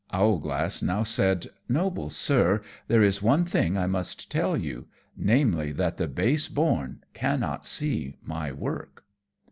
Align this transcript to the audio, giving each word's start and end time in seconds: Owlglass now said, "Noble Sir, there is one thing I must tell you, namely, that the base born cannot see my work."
Owlglass 0.11 0.81
now 0.81 1.03
said, 1.03 1.45
"Noble 1.69 2.09
Sir, 2.09 2.63
there 2.87 3.03
is 3.03 3.21
one 3.21 3.45
thing 3.45 3.77
I 3.77 3.85
must 3.85 4.31
tell 4.31 4.57
you, 4.57 4.87
namely, 5.15 5.71
that 5.73 5.97
the 5.97 6.07
base 6.07 6.47
born 6.47 7.03
cannot 7.13 7.67
see 7.67 8.15
my 8.23 8.51
work." 8.51 9.03